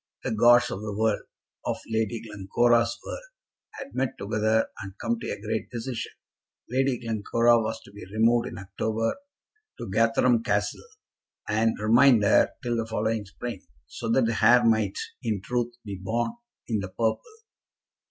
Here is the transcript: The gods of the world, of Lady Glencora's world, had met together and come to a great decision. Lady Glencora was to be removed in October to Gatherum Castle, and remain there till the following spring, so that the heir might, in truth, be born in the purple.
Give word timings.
The 0.23 0.31
gods 0.33 0.71
of 0.71 0.81
the 0.81 0.95
world, 0.97 1.21
of 1.63 1.77
Lady 1.87 2.21
Glencora's 2.23 2.97
world, 3.05 3.21
had 3.73 3.93
met 3.93 4.17
together 4.17 4.67
and 4.81 4.97
come 4.97 5.19
to 5.19 5.29
a 5.29 5.39
great 5.39 5.69
decision. 5.69 6.11
Lady 6.71 6.97
Glencora 6.97 7.59
was 7.61 7.79
to 7.83 7.91
be 7.91 8.03
removed 8.11 8.47
in 8.47 8.57
October 8.57 9.17
to 9.77 9.87
Gatherum 9.91 10.41
Castle, 10.43 10.81
and 11.47 11.77
remain 11.77 12.19
there 12.19 12.55
till 12.63 12.77
the 12.77 12.87
following 12.87 13.25
spring, 13.25 13.61
so 13.85 14.09
that 14.09 14.25
the 14.25 14.39
heir 14.43 14.63
might, 14.65 14.97
in 15.21 15.39
truth, 15.39 15.75
be 15.85 15.99
born 16.01 16.31
in 16.67 16.79
the 16.79 16.89
purple. 16.89 17.21